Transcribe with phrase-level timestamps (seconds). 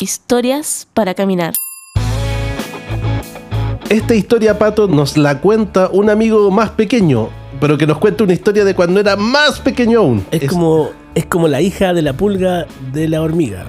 [0.00, 1.54] Historias para caminar.
[3.88, 8.32] Esta historia, Pato, nos la cuenta un amigo más pequeño, pero que nos cuenta una
[8.32, 10.24] historia de cuando era más pequeño aún.
[10.30, 13.66] Es, como, es como la hija de la pulga de la hormiga.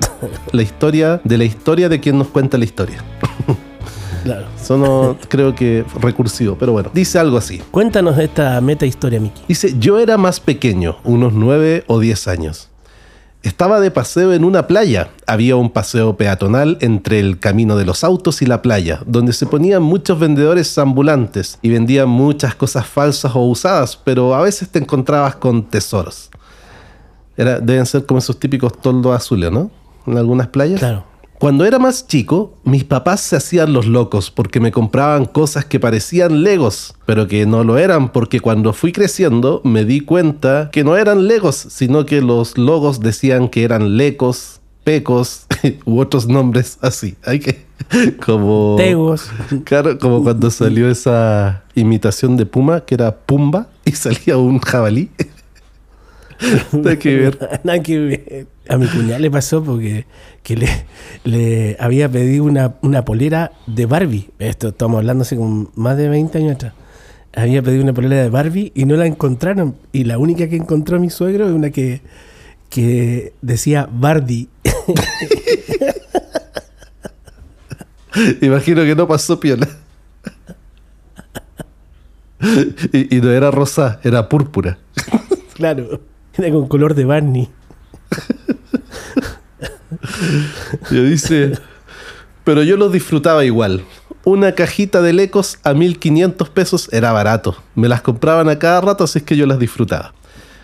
[0.52, 2.98] La historia de la historia de quien nos cuenta la historia.
[4.22, 4.46] Claro.
[4.56, 6.92] Sonó, creo que recursivo, pero bueno.
[6.94, 7.60] Dice algo así.
[7.72, 9.42] Cuéntanos esta meta historia, Miki.
[9.48, 12.71] Dice, yo era más pequeño, unos 9 o 10 años.
[13.42, 15.10] Estaba de paseo en una playa.
[15.26, 19.46] Había un paseo peatonal entre el camino de los autos y la playa, donde se
[19.46, 24.78] ponían muchos vendedores ambulantes y vendían muchas cosas falsas o usadas, pero a veces te
[24.78, 26.30] encontrabas con tesoros.
[27.36, 29.70] Deben ser como esos típicos toldos azules, ¿no?
[30.06, 30.78] En algunas playas.
[30.78, 31.11] Claro.
[31.42, 35.80] Cuando era más chico, mis papás se hacían los locos porque me compraban cosas que
[35.80, 40.84] parecían legos, pero que no lo eran porque cuando fui creciendo me di cuenta que
[40.84, 45.46] no eran legos, sino que los logos decían que eran lecos, pecos
[45.84, 47.16] u otros nombres así.
[47.24, 47.64] Hay que
[48.24, 49.28] como Tegos.
[49.64, 55.10] Claro, como cuando salió esa imitación de Puma que era Pumba y salía un jabalí.
[56.86, 57.60] Hay que ver.
[57.64, 58.46] Nada que ver.
[58.68, 60.06] A mi cuñada le pasó porque
[60.42, 60.68] que le,
[61.24, 64.30] le había pedido una, una polera de Barbie.
[64.38, 66.72] Esto estamos hablando hace como más de 20 años atrás.
[67.34, 69.76] Había pedido una polera de Barbie y no la encontraron.
[69.92, 72.02] Y la única que encontró mi suegro es una que,
[72.68, 74.48] que decía Barbie.
[78.42, 79.68] Imagino que no pasó piola.
[82.92, 84.78] Y, y no era rosa, era púrpura.
[85.54, 86.00] Claro.
[86.36, 87.48] Era con color de Barney.
[90.90, 91.52] Y dice,
[92.44, 93.84] pero yo los disfrutaba igual.
[94.24, 97.56] Una cajita de lecos a 1500 pesos era barato.
[97.74, 100.12] Me las compraban a cada rato, así es que yo las disfrutaba.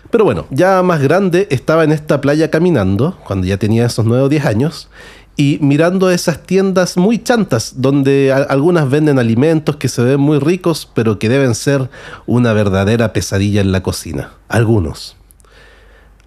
[0.09, 4.23] Pero bueno, ya más grande estaba en esta playa caminando, cuando ya tenía esos 9
[4.23, 4.89] o 10 años,
[5.35, 10.89] y mirando esas tiendas muy chantas, donde algunas venden alimentos que se ven muy ricos,
[10.93, 11.89] pero que deben ser
[12.25, 14.31] una verdadera pesadilla en la cocina.
[14.47, 15.18] Algunos.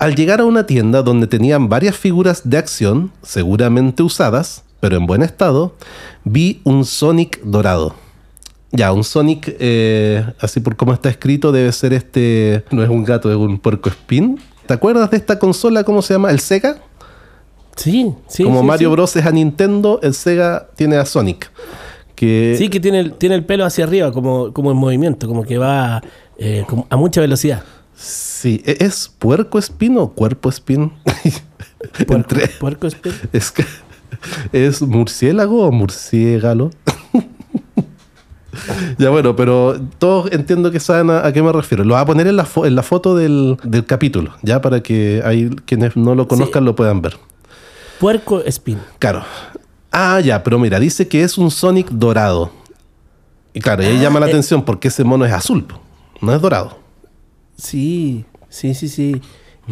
[0.02, 5.06] Al llegar a una tienda donde tenían varias figuras de acción, seguramente usadas, pero en
[5.06, 5.76] buen estado,
[6.24, 7.94] vi un Sonic dorado.
[8.72, 12.64] Ya, un Sonic, eh, así por cómo está escrito, debe ser este.
[12.72, 14.40] No es un gato, es un puerco espín.
[14.66, 15.84] ¿Te acuerdas de esta consola?
[15.84, 16.32] ¿Cómo se llama?
[16.32, 16.78] ¿El Sega?
[17.76, 18.42] Sí, sí.
[18.42, 18.92] Como sí, Mario sí.
[18.92, 19.14] Bros.
[19.14, 21.48] es a Nintendo, el Sega tiene a Sonic.
[22.16, 25.44] Que Sí, que tiene el, tiene el pelo hacia arriba, como, como en movimiento, como
[25.44, 26.02] que va
[26.38, 27.62] eh, como a mucha velocidad.
[27.94, 30.92] Sí, ¿e- ¿es puerco espín o cuerpo espín?
[32.06, 33.12] Puerco, Entre- puerco espín.
[33.32, 33.64] Es que
[34.52, 36.70] es murciélago o murciégalo.
[38.98, 41.84] ya bueno, pero todos entiendo que saben a, a qué me refiero.
[41.84, 44.82] Lo voy a poner en la, fo- en la foto del, del capítulo, ya para
[44.82, 47.16] que ahí quienes no lo conozcan lo puedan ver.
[47.98, 48.78] Puerco espín.
[48.98, 49.24] Claro.
[49.90, 52.50] Ah, ya, pero mira, dice que es un Sonic dorado.
[53.54, 54.30] Y claro, y ahí Ah, llama la eh.
[54.30, 55.66] atención porque ese mono es azul,
[56.20, 56.78] no es dorado.
[57.62, 59.20] Sí, sí, sí, sí.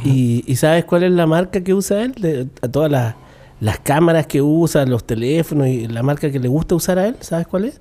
[0.04, 2.12] ¿Y, y sabes cuál es la marca que usa él?
[2.12, 3.16] De, a todas las,
[3.60, 7.16] las cámaras que usa, los teléfonos y la marca que le gusta usar a él,
[7.20, 7.80] ¿sabes cuál es?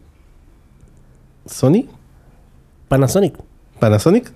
[1.46, 1.86] ¿Sony?
[2.88, 3.36] Panasonic.
[3.80, 4.32] ¿Panasonic?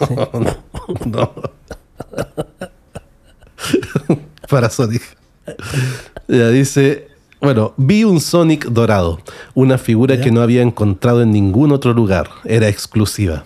[1.06, 1.32] no.
[4.48, 5.02] Para Sonic.
[6.28, 7.08] Ya dice,
[7.40, 9.20] bueno, vi un Sonic dorado,
[9.54, 10.22] una figura Ya.
[10.24, 13.44] que no había encontrado en ningún otro lugar, era exclusiva.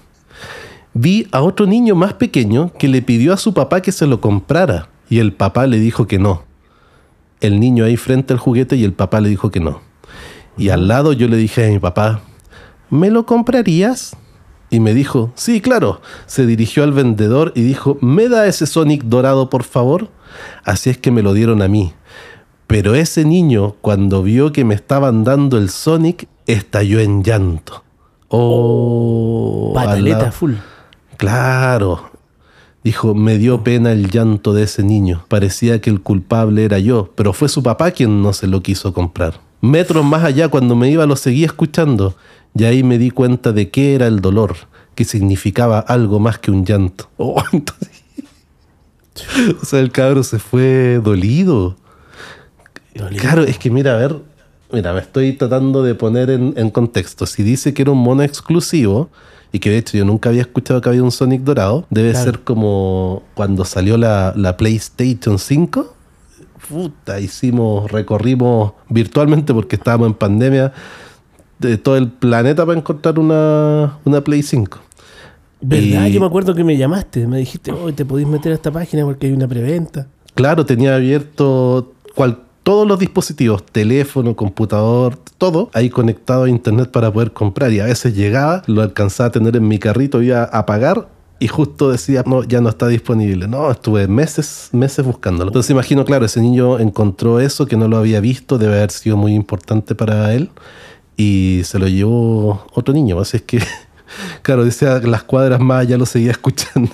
[0.99, 4.23] Vi a otro niño más pequeño que le pidió a su papá que se lo
[4.23, 6.45] comprara y el papá le dijo que no.
[7.43, 9.83] El niño ahí frente al juguete y el papá le dijo que no.
[10.57, 12.23] Y al lado yo le dije a mi papá,
[12.89, 14.17] ¿me lo comprarías?
[14.71, 16.01] Y me dijo, sí, claro.
[16.25, 20.09] Se dirigió al vendedor y dijo, ¿me da ese Sonic dorado, por favor?
[20.65, 21.93] Así es que me lo dieron a mí.
[22.69, 27.85] Pero ese niño, cuando vio que me estaban dando el Sonic, estalló en llanto.
[28.29, 30.55] Oh, al Pataleta full.
[31.17, 32.11] Claro.
[32.85, 35.25] Dijo, me dio pena el llanto de ese niño.
[35.29, 38.93] Parecía que el culpable era yo, pero fue su papá quien no se lo quiso
[38.93, 39.41] comprar.
[39.61, 42.15] Metros más allá, cuando me iba, lo seguía escuchando.
[42.55, 44.55] Y ahí me di cuenta de qué era el dolor,
[44.95, 47.09] que significaba algo más que un llanto.
[47.17, 47.91] Oh, entonces-
[49.63, 51.77] o sea, el cabro se fue dolido.
[52.95, 53.21] Dolido.
[53.23, 54.17] Claro, es que mira, a ver,
[54.71, 57.25] mira, me estoy tratando de poner en, en contexto.
[57.27, 59.09] Si dice que era un mono exclusivo,
[59.57, 62.25] y que de hecho yo nunca había escuchado que había un Sonic dorado, debe Claro.
[62.25, 65.95] ser como cuando salió la, la PlayStation 5.
[66.69, 70.73] Puta, hicimos, recorrimos virtualmente porque estábamos en pandemia
[71.59, 74.79] de todo el planeta para encontrar una, una Play 5.
[75.63, 76.07] ¿Verdad?
[76.07, 77.27] Y- Yo me acuerdo que me llamaste.
[77.27, 80.07] Me dijiste, hoy te podéis meter a esta página porque hay una preventa.
[80.35, 87.13] Claro, tenía abierto cual- todos los dispositivos, teléfono, computador, todo ahí conectado a internet para
[87.13, 87.71] poder comprar.
[87.71, 91.07] Y a veces llegaba, lo alcanzaba a tener en mi carrito, iba a pagar
[91.39, 93.47] y justo decía, no, ya no está disponible.
[93.47, 95.51] No, estuve meses, meses buscándolo.
[95.51, 99.17] Entonces imagino, claro, ese niño encontró eso que no lo había visto, debe haber sido
[99.17, 100.51] muy importante para él
[101.17, 103.21] y se lo llevó otro niño.
[103.21, 103.63] Así es que,
[104.43, 106.91] claro, decía las cuadras más, ya lo seguía escuchando.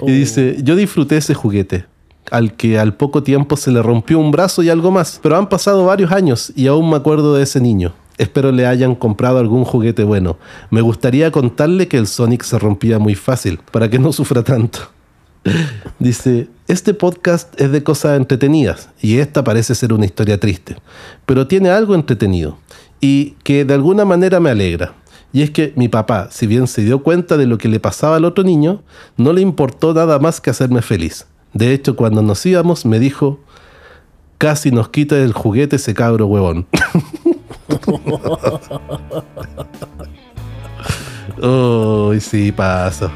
[0.00, 0.08] Oh.
[0.08, 1.84] Y dice, yo disfruté ese juguete,
[2.32, 5.48] al que al poco tiempo se le rompió un brazo y algo más, pero han
[5.48, 7.92] pasado varios años y aún me acuerdo de ese niño.
[8.16, 10.38] Espero le hayan comprado algún juguete bueno.
[10.70, 14.80] Me gustaría contarle que el Sonic se rompía muy fácil, para que no sufra tanto.
[15.98, 20.76] Dice, este podcast es de cosas entretenidas y esta parece ser una historia triste,
[21.26, 22.58] pero tiene algo entretenido
[23.00, 24.94] y que de alguna manera me alegra.
[25.34, 28.16] Y es que mi papá, si bien se dio cuenta de lo que le pasaba
[28.16, 28.82] al otro niño,
[29.16, 31.26] no le importó nada más que hacerme feliz.
[31.54, 33.40] De hecho, cuando nos íbamos, me dijo,
[34.38, 36.66] casi nos quita el juguete ese cabro huevón.
[41.42, 43.10] Uy, sí, pasa.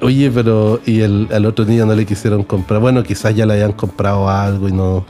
[0.00, 2.80] Oye, pero ¿y el, al otro niño no le quisieron comprar?
[2.80, 5.04] Bueno, quizás ya le habían comprado algo y no...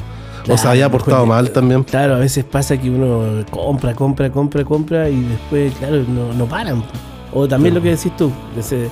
[0.48, 1.82] o se había portado mal también.
[1.82, 6.46] Claro, a veces pasa que uno compra, compra, compra, compra y después, claro, no, no
[6.46, 6.84] paran.
[7.32, 8.88] O también lo que decís tú, que se,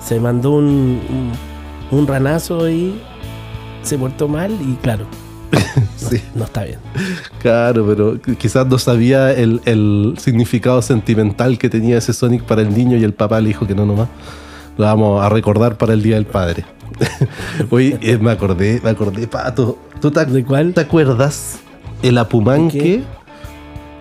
[0.00, 1.32] se mandó un, un,
[1.90, 3.00] un ranazo y
[3.82, 5.06] se portó mal y claro,
[5.96, 6.78] Sí, no está bien.
[7.40, 12.74] claro, pero quizás no sabía el, el significado sentimental que tenía ese Sonic para el
[12.74, 14.08] niño y el papá le dijo que no nomás.
[14.76, 16.64] Lo vamos a recordar para el Día del Padre.
[17.70, 19.78] Oye, eh, me acordé, me acordé, Pato.
[20.00, 20.74] ¿Tú te, ¿De cuál?
[20.74, 21.58] te acuerdas
[22.02, 23.02] el Apumanque?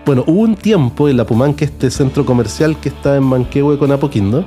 [0.06, 4.46] Bueno, hubo un tiempo el Apumanque, este centro comercial que está en Manquehue con Apoquindo,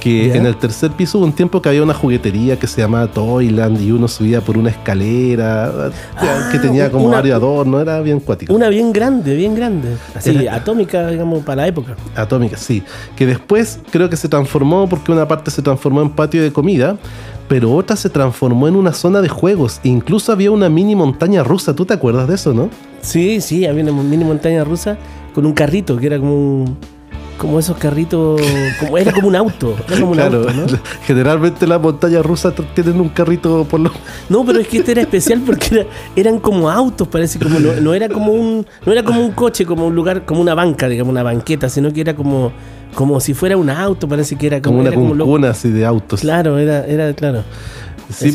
[0.00, 3.06] que en el tercer piso hubo un tiempo que había una juguetería que se llamaba
[3.08, 8.00] Toyland y uno subía por una escalera Ah, que tenía como una- varios adornos, era
[8.00, 8.52] bien cuático.
[8.54, 9.96] Una bien grande, bien grande.
[10.14, 11.96] Así, Era- atómica, digamos, para la época.
[12.16, 12.82] Atómica, sí.
[13.16, 16.96] Que después creo que se transformó porque una parte se transformó en patio de comida,
[17.48, 19.80] pero otra se transformó en una zona de juegos.
[19.82, 21.74] Incluso había una mini montaña rusa.
[21.74, 22.68] ¿Tú te acuerdas de eso, no?
[23.00, 24.98] Sí, sí, había una mini montaña rusa
[25.34, 26.76] con un carrito que era como un,
[27.38, 28.40] como esos carritos,
[28.80, 30.66] como era como un auto, era como un claro, auto, ¿no?
[31.06, 33.90] generalmente las montañas rusas tienen un carrito por lo...
[34.28, 35.86] No, pero es que este era especial porque era-
[36.16, 39.64] eran como autos, parece como no, no era como un no era como un coche,
[39.64, 42.52] como un lugar, como una banca, digamos, una banqueta, sino que era como
[42.94, 45.70] como si fuera un auto, parece que era como, Como una era como cuncuna así
[45.70, 46.20] de autos.
[46.20, 47.44] Claro, era era claro.
[48.10, 48.32] Sí, y-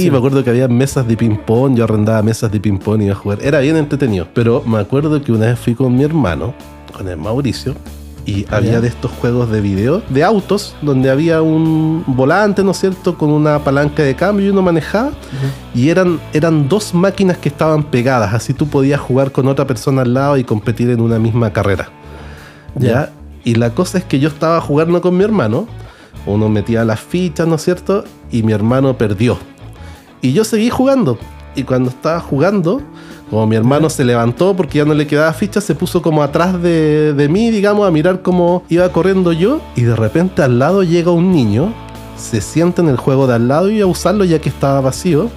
[0.00, 3.12] sí, me acuerdo que había mesas de ping-pong, yo arrendaba mesas de ping-pong y iba
[3.12, 3.38] a jugar.
[3.42, 4.26] Era bien entretenido.
[4.32, 6.54] Pero me acuerdo que una vez fui con mi hermano,
[6.96, 7.74] con el Mauricio,
[8.24, 12.78] y había de estos juegos de video, de autos, donde había un volante, ¿no es
[12.78, 15.10] cierto?, con una palanca de cambio y uno manejaba.
[15.74, 20.02] Y eran, eran dos máquinas que estaban pegadas, así tú podías jugar con otra persona
[20.02, 21.88] al lado y competir en una misma carrera.
[22.76, 23.10] ¿Ya?
[23.44, 25.66] Y la cosa es que yo estaba jugando con mi hermano,
[26.26, 28.04] uno metía las fichas, ¿no es cierto?
[28.30, 29.38] Y mi hermano perdió.
[30.20, 31.18] Y yo seguí jugando.
[31.56, 32.80] Y cuando estaba jugando,
[33.32, 36.60] como mi hermano se levantó porque ya no le quedaba ficha, se puso como atrás
[36.60, 39.62] de, de mí, digamos, a mirar cómo iba corriendo yo.
[39.74, 41.72] Y de repente al lado llega un niño,
[42.18, 44.82] se sienta en el juego de al lado y iba a usarlo ya que estaba
[44.82, 45.30] vacío.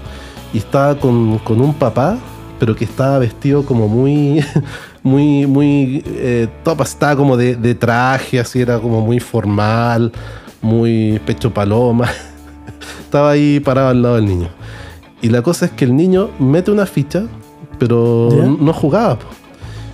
[0.53, 2.18] Y estaba con, con un papá,
[2.59, 4.44] pero que estaba vestido como muy,
[5.02, 10.11] muy, muy eh, top, estaba como de, de traje, así era como muy formal,
[10.61, 12.09] muy pecho paloma.
[12.99, 14.49] estaba ahí parado al lado del niño.
[15.21, 17.23] Y la cosa es que el niño mete una ficha,
[17.79, 18.45] pero ¿Ya?
[18.45, 19.19] no jugaba.
[19.19, 19.25] po.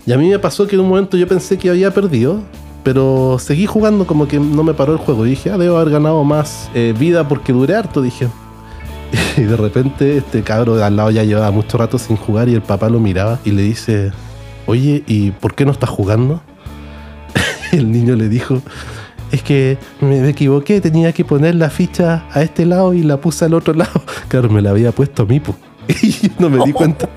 [0.05, 2.41] Y a mí me pasó que en un momento yo pensé que había perdido,
[2.83, 5.25] pero seguí jugando como que no me paró el juego.
[5.25, 8.27] Y dije, ah, debo haber ganado más eh, vida porque duré harto, dije.
[9.37, 12.53] Y de repente este cabro de al lado ya llevaba mucho rato sin jugar y
[12.53, 14.11] el papá lo miraba y le dice,
[14.65, 16.41] oye, ¿y por qué no estás jugando?
[17.71, 18.61] el niño le dijo,
[19.31, 23.45] es que me equivoqué, tenía que poner la ficha a este lado y la puse
[23.45, 24.01] al otro lado.
[24.27, 25.55] Claro, me la había puesto a mí, po.
[26.03, 27.09] Y no me di cuenta.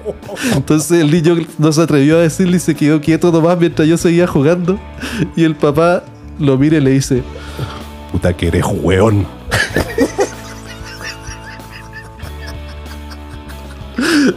[0.54, 3.96] Entonces el niño no se atrevió a decirle y se quedó quieto nomás mientras yo
[3.96, 4.78] seguía jugando.
[5.36, 6.02] Y el papá
[6.38, 7.22] lo mira y le dice,
[8.12, 9.26] puta que eres hueón.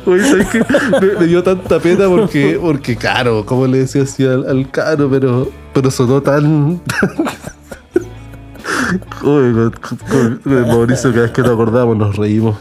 [0.05, 0.63] Oye, ¿sabes qué?
[1.19, 5.49] Me, dio tanta pena porque, porque claro, como le decía así al, al caro, pero,
[5.73, 6.79] pero sonó tan.
[9.23, 9.71] Uy, con,
[10.09, 12.55] con- con Mauricio, cada vez que nos acordamos nos reímos.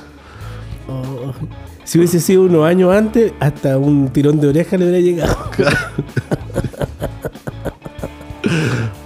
[0.88, 1.33] Oh,
[1.85, 5.37] si hubiese sido unos años antes, hasta un tirón de oreja le hubiera llegado.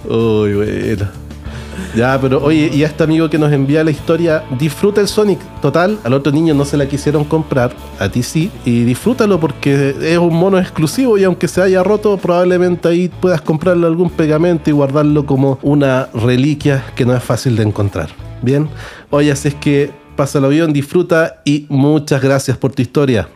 [0.43, 1.21] Uy, bueno.
[1.95, 5.39] Ya, pero oye, y a este amigo que nos envía la historia, disfruta el Sonic.
[5.61, 9.95] Total, al otro niño no se la quisieron comprar, a ti sí, y disfrútalo porque
[10.01, 14.69] es un mono exclusivo y aunque se haya roto, probablemente ahí puedas comprarle algún pegamento
[14.69, 18.09] y guardarlo como una reliquia que no es fácil de encontrar.
[18.41, 18.69] Bien,
[19.09, 23.27] oye, así es que pásalo bien, disfruta y muchas gracias por tu historia.